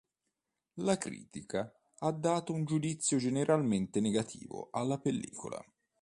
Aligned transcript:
La 0.77 0.97
critica 0.97 1.71
ha 1.99 2.09
dato 2.11 2.53
un 2.53 2.65
giudizio 2.65 3.19
generalmente 3.19 3.99
negativo 3.99 4.69
alla 4.71 4.97
pellicola. 4.97 5.63